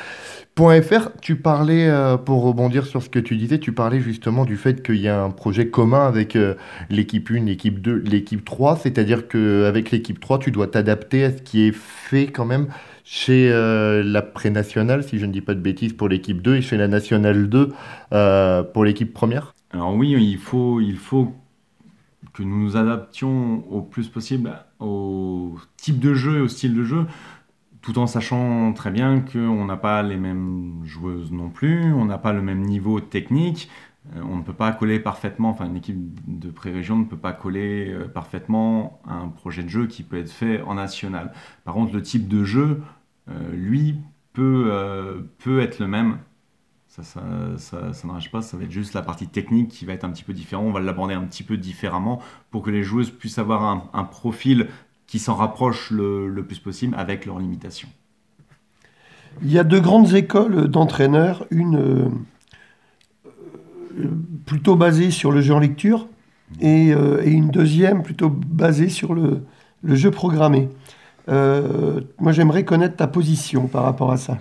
[0.59, 4.57] .fr, tu parlais, euh, pour rebondir sur ce que tu disais, tu parlais justement du
[4.57, 6.55] fait qu'il y a un projet commun avec euh,
[6.91, 11.43] l'équipe 1, l'équipe 2, l'équipe 3, c'est-à-dire qu'avec l'équipe 3, tu dois t'adapter à ce
[11.43, 12.67] qui est fait quand même
[13.05, 16.63] chez euh, la pré-nationale, si je ne dis pas de bêtises, pour l'équipe 2 et
[16.63, 17.73] chez la nationale 2
[18.73, 19.55] pour l'équipe première.
[19.73, 21.33] Alors oui, il faut, il faut
[22.33, 26.85] que nous nous adaptions au plus possible au type de jeu et au style de
[26.85, 27.07] jeu
[27.83, 32.19] tout en sachant très bien qu'on n'a pas les mêmes joueuses non plus, on n'a
[32.19, 33.69] pas le même niveau technique,
[34.17, 37.33] euh, on ne peut pas coller parfaitement, enfin une équipe de pré-région ne peut pas
[37.33, 41.33] coller euh, parfaitement un projet de jeu qui peut être fait en national.
[41.65, 42.83] Par contre, le type de jeu,
[43.31, 43.97] euh, lui,
[44.33, 46.19] peut, peut être le même.
[46.87, 47.23] Ça, ça,
[47.57, 47.91] ça,
[48.31, 50.63] pas, ça va être juste la partie technique qui va être un petit peu différent.
[50.63, 54.05] On va l'aborder un petit peu différemment pour que les joueuses puissent avoir un, un
[54.05, 54.69] profil
[55.09, 57.89] qui s'en rapprochent le, plus possible avec leurs limitations.
[59.43, 62.09] Il y a deux grandes écoles d'entraîneurs, une euh,
[64.47, 66.07] plutôt basée sur le jeu en lecture
[66.61, 69.43] et, euh, une deuxième plutôt basée sur le,
[69.85, 70.69] jeu programmé.
[71.29, 74.39] Euh, moi, j'aimerais connaître ta position par rapport à ça.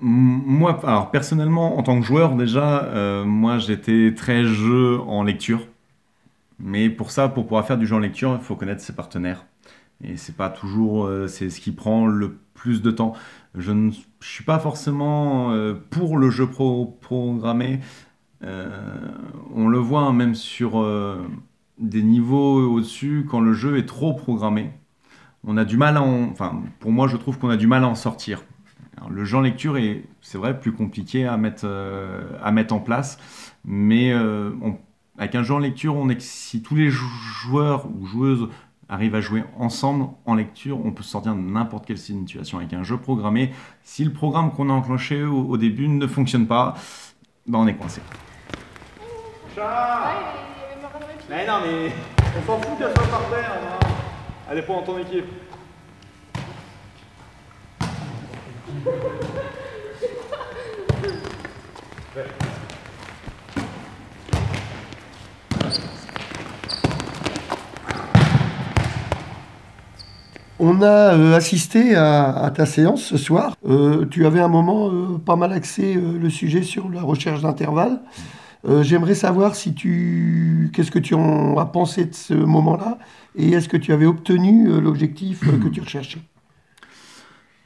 [0.00, 5.66] moi, alors personnellement, en tant que joueur, déjà, moi, j'étais très jeu en lecture.
[6.62, 9.46] Mais pour ça, pour pouvoir faire du jeu en lecture, il faut connaître ses partenaires.
[10.02, 13.14] Et c'est pas toujours euh, c'est ce qui prend le plus de temps.
[13.54, 17.80] Je ne suis pas forcément euh, pour le jeu programmé.
[18.42, 18.68] Euh,
[19.54, 20.86] on le voit hein, même sur
[21.78, 24.70] des niveaux au-dessus, quand le jeu est trop programmé,
[25.44, 26.24] on a du mal à en...
[26.30, 28.44] Enfin, pour moi, je trouve qu'on a du mal à en sortir.
[29.10, 31.66] le jeu en lecture est, c'est vrai, plus compliqué à mettre,
[32.42, 33.18] à mettre en place,
[33.64, 34.78] mais on
[35.20, 38.48] avec un jeu en lecture, on est, si tous les joueurs ou joueuses
[38.88, 42.82] arrivent à jouer ensemble en lecture, on peut sortir de n'importe quelle situation avec un
[42.84, 43.52] jeu programmé.
[43.82, 46.74] Si le programme qu'on a enclenché au, début ne fonctionne pas,
[47.46, 48.00] ben on est coincé.
[51.28, 51.92] Mais non, mais
[52.38, 53.60] on s'en fout qu'elle soit par terre.
[54.50, 55.26] Elle est pas dans ton équipe.
[70.62, 73.56] On a euh, assisté à, ta séance ce soir.
[73.66, 78.00] Euh, tu avais un moment euh, pas mal axé le sujet sur la recherche d'intervalles.
[78.82, 82.98] J'aimerais savoir si tu, qu'est-ce que tu as pensé de ce moment-là
[83.34, 86.20] et est-ce que tu avais obtenu l'objectif que tu recherchais?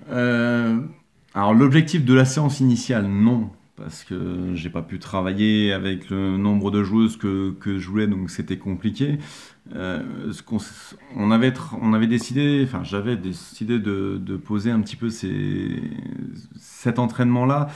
[0.08, 6.36] Alors l'objectif de la séance initiale, non, parce que j'ai pas pu travailler avec le
[6.36, 9.18] nombre de joueuses que, que je voulais, donc c'était compliqué.
[9.74, 10.02] Euh,
[11.16, 17.68] on, avait, décidé, enfin j'avais décidé de, poser un petit peu cet entraînement-là,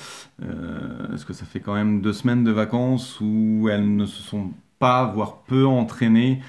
[0.43, 4.23] euh, parce que ça fait quand même deux semaines de vacances où elles ne se
[4.23, 6.43] sont pas, voire peu entraînées,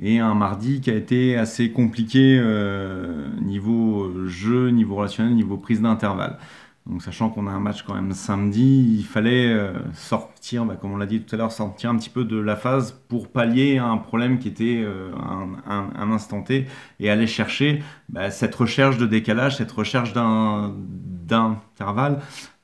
[0.00, 5.80] et un mardi qui a été assez compliqué euh, niveau jeu, niveau relationnel, niveau prise
[5.80, 6.38] d'intervalle.
[6.86, 10.92] Donc sachant qu'on a un match quand même samedi, il fallait euh, sortir, bah, comme
[10.92, 13.78] on l'a dit tout à l'heure, sortir un petit peu de la phase pour pallier
[13.78, 15.10] un problème qui était euh,
[15.66, 16.68] un, instant T
[17.00, 20.12] et aller chercher bah, cette recherche de décalage, cette recherche
[21.26, 22.20] d'intervalle.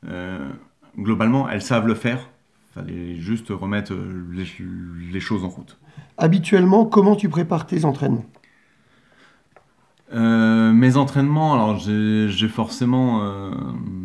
[0.06, 0.48] Euh,
[0.96, 2.30] globalement, elles savent le faire.
[2.70, 3.92] Il fallait juste remettre
[4.32, 5.78] les choses en route.
[6.16, 8.24] Habituellement, comment tu prépares tes entraînements?
[10.14, 13.51] Euh, mes entraînements, alors j'ai forcément, euh,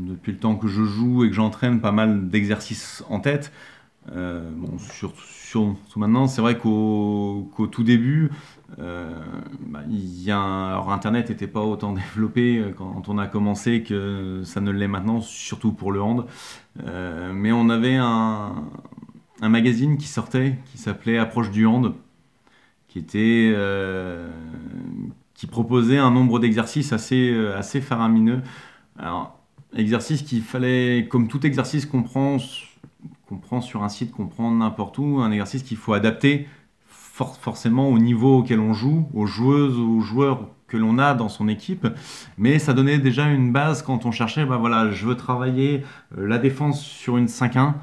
[0.07, 3.51] depuis le temps que je joue et que j'entraîne, pas mal d'exercices en tête.
[4.15, 8.31] Euh, bon, sur, sur, maintenant, c'est vrai qu'au tout début,
[8.77, 9.81] bah,
[10.27, 15.19] alors Internet n'était pas autant développé quand on a commencé que ça ne l'est maintenant,
[15.19, 16.25] surtout pour le hand.
[17.33, 18.55] mais on avait un,
[19.41, 21.93] magazine qui sortait, qui s'appelait Approche du hand,
[22.87, 23.53] qui était
[25.37, 28.41] qui proposait un nombre d'exercices assez, euh, assez faramineux.
[29.75, 32.37] Exercice qu'il fallait, comme tout exercice qu'on prend,
[33.43, 36.47] prend sur un site, qu'on prend n'importe où, un exercice qu'il faut adapter
[37.41, 41.47] forcément au niveau auquel on joue, aux joueuses, aux joueurs que l'on a dans son
[41.47, 41.87] équipe,
[42.37, 45.83] mais ça donnait déjà une base quand on cherchait, bah voilà, je veux travailler
[46.17, 47.73] euh, la défense sur une 5-1,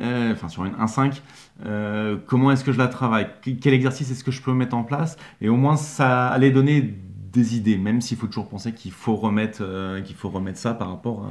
[0.00, 1.22] euh, enfin sur une 1-5,
[1.66, 3.26] euh, comment est-ce que je la travaille,
[3.60, 6.94] quel exercice est-ce que je peux mettre en place, et au moins ça allait donner
[7.32, 10.72] des idées, même s'il faut toujours penser qu'il faut remettre, euh, qu'il faut remettre ça
[10.72, 11.26] par rapport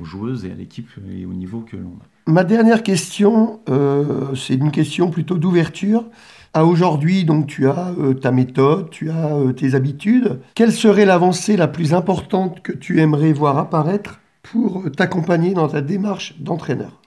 [0.00, 2.30] aux joueuses et à l'équipe et au niveau que l'on a.
[2.30, 6.04] Ma dernière question, euh, c'est une question plutôt d'ouverture.
[6.54, 10.40] À aujourd'hui, donc tu as ta méthode, tu as tes habitudes.
[10.54, 15.80] Quelle serait l'avancée la plus importante que tu aimerais voir apparaître pour t'accompagner dans ta
[15.80, 17.01] démarche d'entraîneur?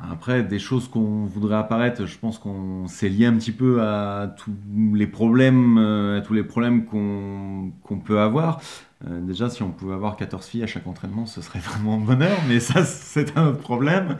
[0.00, 4.32] Après, des choses qu'on voudrait apparaître, je pense qu'on s'est lié un petit peu à
[4.36, 4.52] tous
[4.94, 8.60] les problèmes, euh, à tous les problèmes qu'on peut avoir.
[9.06, 12.36] Euh, déjà, si on pouvait avoir 14 filles à chaque entraînement, ce serait vraiment bonheur,
[12.48, 14.16] mais ça, c'est un autre problème.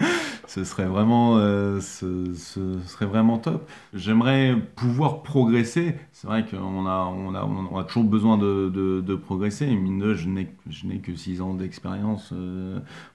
[0.49, 3.69] Ce serait vraiment, euh, ce, serait vraiment top.
[3.95, 5.95] J'aimerais pouvoir progresser.
[6.11, 9.67] C'est vrai qu'on a, on a, on a toujours besoin de, de, progresser.
[9.67, 12.33] Et mine de, je n'ai que 6 ans d'expérience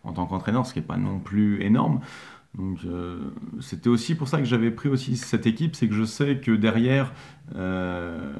[0.04, 2.00] en tant qu'entraîneur, ce qui n'est pas non plus énorme.
[2.58, 3.20] Donc euh,
[3.62, 6.52] c'était aussi pour ça que j'avais pris aussi cette équipe, c'est que je sais que
[6.52, 7.12] derrière
[7.56, 8.32] euh,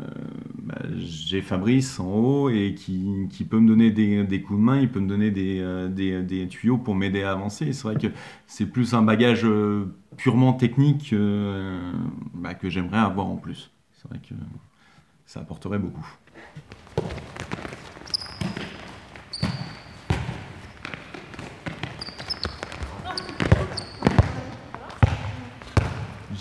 [0.62, 4.92] bah, j'ai Fabrice en haut et qui, peut me donner des, coups de main, il
[4.92, 7.74] peut me donner des, euh, tuyaux pour m'aider à avancer.
[7.74, 8.08] C'est vrai que
[8.46, 9.48] c'est plus un bagage
[10.16, 11.14] purement technique
[12.36, 13.72] bah, que j'aimerais avoir en plus.
[13.94, 14.36] C'est vrai que
[15.26, 16.06] ça apporterait beaucoup.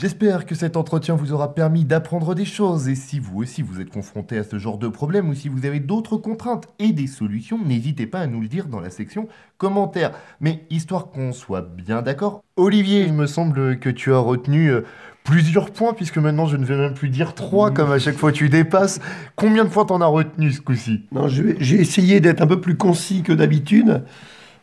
[0.02, 3.80] J'espère que cet entretien vous aura permis d'apprendre des choses et si vous aussi vous
[3.80, 7.06] êtes confronté à ce genre de problème ou si vous avez d'autres contraintes et des
[7.06, 10.10] solutions, n'hésitez pas à nous le dire dans la section commentaires.
[10.40, 14.80] Mais histoire qu'on soit bien d'accord, Olivier, il me semble que tu as retenu euh,
[15.22, 18.32] plusieurs points puisque maintenant je ne vais même plus dire trois comme à chaque fois
[18.32, 18.98] tu dépasses.
[19.36, 21.02] Combien de fois t'en as retenu ce coup-ci?
[21.12, 24.02] Non, j'ai essayé d'être un peu plus concis que d'habitude.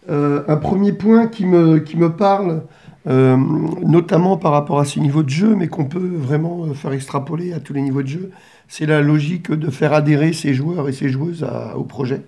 [0.09, 2.63] Euh, un premier point qui me, parle,
[3.07, 3.37] euh,
[3.85, 7.53] notamment par rapport à ce niveau de jeu, mais qu'on peut vraiment euh, faire extrapoler
[7.53, 8.31] à tous les niveaux de jeu,
[8.67, 11.45] c'est la logique de faire adhérer ces joueurs et ces joueuses
[11.75, 12.21] au projet.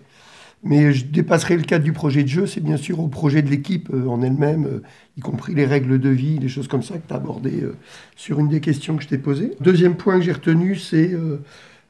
[0.64, 3.50] Mais je dépasserai le cadre du projet de jeu, c'est bien sûr au projet de
[3.50, 4.82] l'équipe en elle-même,
[5.18, 7.64] y compris les règles de vie, des choses comme ça que tu as abordées
[8.16, 9.54] sur une des questions que je t'ai posées.
[9.60, 11.16] Deuxième point que j'ai retenu, c'est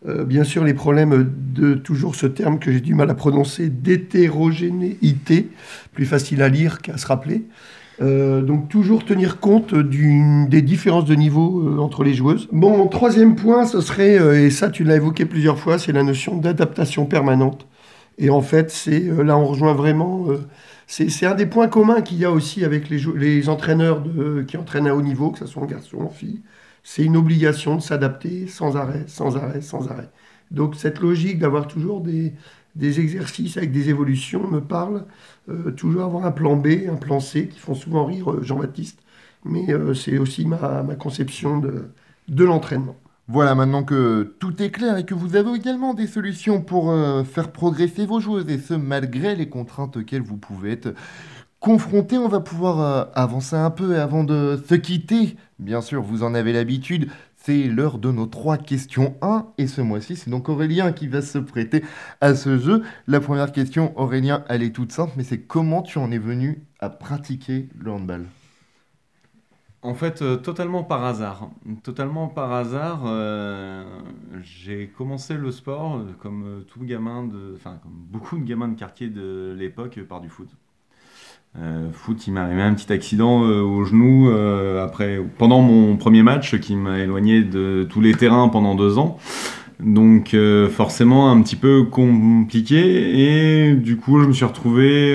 [0.07, 3.69] Euh, bien sûr, les problèmes de toujours ce terme que j'ai du mal à prononcer,
[3.69, 5.49] d'hétérogénéité,
[5.93, 7.43] plus facile à lire qu'à se rappeler.
[8.01, 12.47] Euh, donc toujours tenir compte des différences de niveau euh, entre les joueuses.
[12.51, 16.35] Bon, troisième point, ce serait, et ça tu l'as évoqué plusieurs fois, c'est la notion
[16.35, 17.67] d'adaptation permanente.
[18.17, 20.25] Et en fait, c'est là on rejoint vraiment,
[20.91, 24.57] c'est un des points communs qu'il y a aussi avec les, les entraîneurs de, qui
[24.57, 26.41] entraînent à haut niveau, que ce soit en garçon ou en fille
[26.83, 30.09] c'est une obligation de s'adapter sans arrêt, sans arrêt, sans arrêt.
[30.51, 32.33] Donc cette logique d'avoir toujours des,
[32.79, 35.05] exercices avec des évolutions me parle.
[35.49, 38.99] Euh, toujours avoir un plan B, un plan C, qui font souvent rire euh, Jean-Baptiste,
[39.45, 41.89] mais euh, c'est aussi ma, conception de,
[42.27, 42.95] de l'entraînement.
[43.27, 46.93] Voilà, maintenant que tout est clair et que vous avez également des solutions pour
[47.25, 50.93] faire progresser vos joueuses, et ce malgré les contraintes auxquelles vous pouvez être
[51.61, 53.99] confrontés, on va pouvoir avancer un peu.
[54.01, 58.57] Avant de se quitter Bien sûr, vous en avez l'habitude, c'est l'heure de nos trois
[58.57, 61.83] questions 1 et ce mois-ci, c'est donc Aurélien qui va se prêter
[62.19, 62.83] à ce jeu.
[63.07, 66.63] La première question, Aurélien, elle est toute simple, mais c'est comment tu en es venu
[66.79, 68.25] à pratiquer le handball?
[69.83, 71.49] En fait, euh, totalement par hasard.
[71.83, 73.83] Totalement par hasard, euh,
[74.43, 78.77] j'ai commencé le sport euh, comme tout gamin de, enfin comme beaucoup de gamins de
[78.77, 80.49] quartier de l'époque par du foot.
[81.91, 84.31] Foot, il m'est arrivé un petit accident au genou
[84.79, 89.17] après, pendant mon premier match qui m'a éloigné de tous les terrains pendant deux ans.
[89.81, 90.33] Donc
[90.69, 95.13] forcément un petit peu compliqué et du coup je me suis retrouvé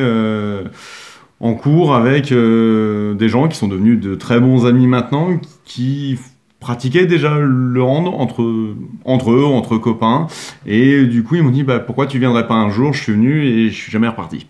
[1.41, 6.19] en cours avec des gens qui sont devenus de très bons amis maintenant qui
[6.61, 10.27] pratiquaient déjà le hand entre, entre eux, entre copains.
[10.67, 12.93] Et du coup, ils m'ont dit bah, Pourquoi tu viendrais pas un jour?
[12.93, 14.47] Je suis venu et je suis jamais reparti.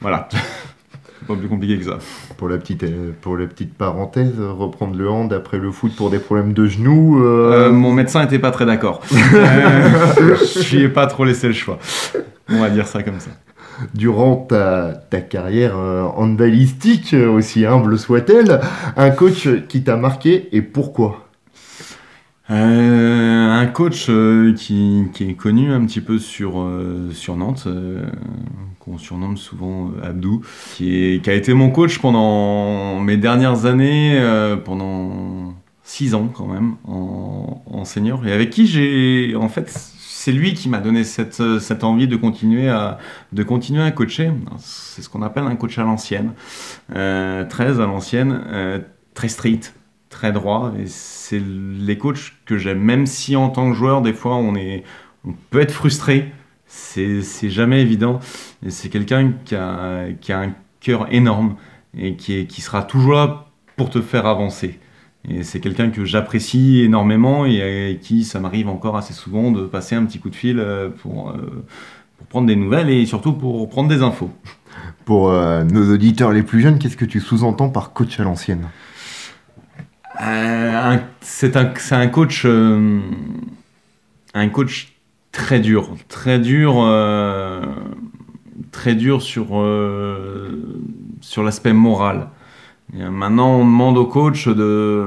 [0.00, 0.28] Voilà.
[1.26, 1.98] pas plus compliqué que ça.
[2.36, 6.10] Pour la petite, euh, pour la petite parenthèse, reprendre le hand après le foot pour
[6.10, 7.22] des problèmes de genoux.
[7.22, 9.00] Euh, euh, mon médecin n'était pas très d'accord.
[9.10, 11.78] je lui ai pas trop laissé le choix.
[12.48, 13.30] On va dire ça comme ça.
[13.94, 18.60] Durant ta, ta carrière handballistique, aussi humble soit-elle,
[18.96, 21.28] un coach qui t'a marqué et pourquoi?
[22.48, 24.10] Un coach
[24.56, 26.68] qui, qui, est connu un petit peu sur,
[27.12, 27.66] sur Nantes,
[28.84, 30.42] qu'on surnomme souvent euh, Abdou,
[30.74, 36.76] qui, a été mon coach pendant mes dernières années, euh, pendant six ans quand même,
[36.86, 39.70] en, senior, et avec qui j'ai, en fait,
[40.24, 42.96] c'est lui qui m'a donné cette, envie de continuer à,
[43.32, 44.32] de continuer à coacher.
[44.56, 46.32] C'est ce qu'on appelle un coach à l'ancienne,
[46.96, 48.40] euh, très à l'ancienne,
[49.12, 49.74] très strict,
[50.08, 54.14] très droit, et c'est les coachs que j'aime, même si en tant que joueur, des
[54.14, 54.54] fois, on,
[55.50, 56.32] peut être frustré
[56.66, 58.18] c'est jamais évident.
[58.68, 61.56] C'est quelqu'un qui a, un cœur énorme
[61.96, 64.80] et qui, qui sera toujours là pour te faire avancer.
[65.28, 69.64] Et c'est quelqu'un que j'apprécie énormément et avec qui ça m'arrive encore assez souvent de
[69.64, 71.64] passer un petit coup de fil euh, pour, euh,
[72.18, 74.30] pour prendre des nouvelles et surtout pour prendre des infos.
[75.04, 78.68] Pour euh, nos auditeurs les plus jeunes, qu'est-ce que tu sous-entends par coach à l'ancienne?
[81.20, 84.94] C'est un, un, coach, un coach
[85.34, 87.66] très dur, très dur, euh,
[88.70, 90.80] très dur sur, euh,
[91.20, 92.28] sur l'aspect moral.
[92.92, 95.06] Maintenant, on demande au coach de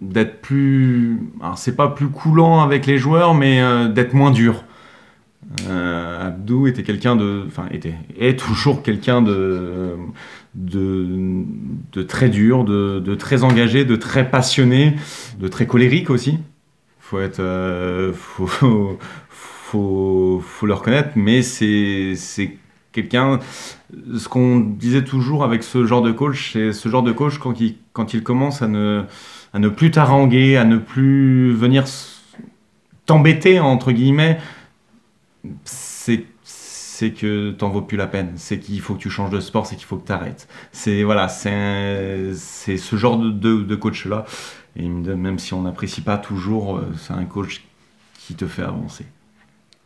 [0.00, 4.64] d'être plus, alors c'est pas plus coulant avec les joueurs, mais euh, d'être moins dur.
[5.68, 9.96] Abdou était quelqu'un de, enfin était, est toujours quelqu'un de,
[10.54, 14.94] de, très dur, de, de très engagé, de très passionné,
[15.40, 16.38] de très colérique aussi
[17.08, 22.12] faut être, euh, faut, faut, faut, le reconnaître, mais c'est
[22.92, 23.40] quelqu'un.
[24.16, 27.60] Ce qu'on disait toujours avec ce genre de coach, c'est ce genre de coach quand
[27.60, 29.04] il, quand il commence à ne,
[29.52, 31.84] à ne plus t'haranguer, à ne plus venir
[33.06, 34.38] t'embêter entre guillemets,
[35.64, 38.32] c'est c'est que t'en vaut plus la peine.
[38.34, 40.48] C'est qu'il faut que tu changes de sport, c'est qu'il faut que tu arrêtes.
[40.72, 44.24] C'est voilà, c'est ce genre de, de, de coach là
[44.78, 47.64] et même si on n'apprécie pas toujours, euh, c'est un coach
[48.18, 49.06] qui te fait avancer.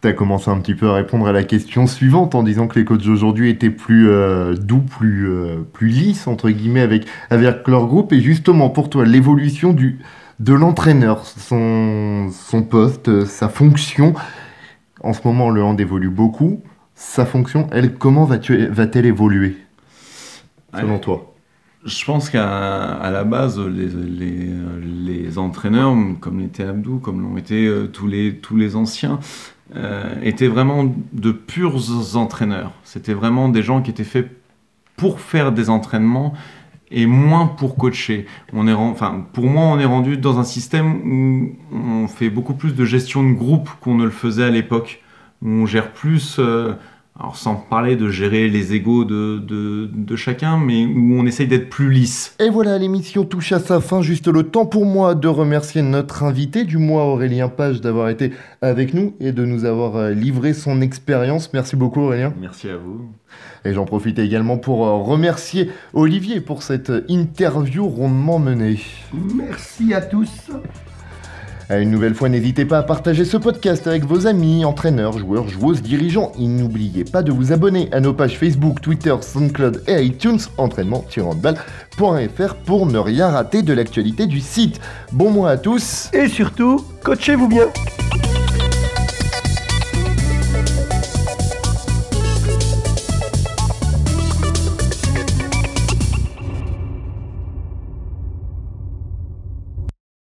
[0.02, 2.76] Tu as commencé un petit peu à répondre à la question suivante en disant que
[2.76, 7.68] les coachs d'aujourd'hui étaient plus euh, doux, plus, euh, plus lisses, entre guillemets, avec, avec
[7.68, 8.12] leur groupe.
[8.12, 10.00] Et justement, pour toi, l'évolution du,
[10.40, 14.14] de l'entraîneur, son, son poste, sa fonction,
[15.04, 16.62] en ce moment, le hand évolue beaucoup.
[16.96, 19.56] Sa fonction, elle, comment va-t-elle évoluer,
[20.74, 21.32] selon toi?
[21.84, 28.06] Je pense qu'à la base, les, entraîneurs, comme l'était Abdou, comme l'ont été euh, tous,
[28.06, 29.18] les, tous les anciens,
[30.22, 31.76] étaient vraiment de purs
[32.14, 32.72] entraîneurs.
[32.84, 34.30] C'était vraiment des gens qui étaient faits
[34.96, 36.34] pour faire des entraînements
[36.92, 38.26] et moins pour coacher.
[38.52, 42.54] On est, enfin, pour moi, on est rendu dans un système où on fait beaucoup
[42.54, 45.02] plus de gestion de groupe qu'on ne le faisait à l'époque,
[45.44, 46.74] on gère plus euh,
[47.22, 51.70] alors sans parler de gérer les égaux de, de, chacun, mais où on essaye d'être
[51.70, 52.34] plus lisse.
[52.40, 54.02] Et voilà, l'émission touche à sa fin.
[54.02, 58.32] Juste le temps pour moi de remercier notre invité du mois, Aurélien Page, d'avoir été
[58.60, 61.52] avec nous et de nous avoir euh, livré son expérience.
[61.52, 62.34] Merci beaucoup, Aurélien.
[62.40, 63.08] Merci à vous.
[63.64, 68.80] Et j'en profite également pour euh, remercier Olivier pour cette interview rondement menée.
[69.12, 70.50] Merci à tous.
[71.70, 75.82] Une nouvelle fois, n'hésitez pas à partager ce podcast avec vos amis, entraîneurs, joueurs, joueuses,
[75.82, 76.32] dirigeants.
[76.38, 82.54] Et n'oubliez pas de vous abonner à nos pages Facebook, Twitter, SoundCloud et iTunes, entraînement-balle.fr
[82.66, 84.80] pour ne rien rater de l'actualité du site.
[85.12, 87.68] Bon mois à tous et surtout, coachez-vous bien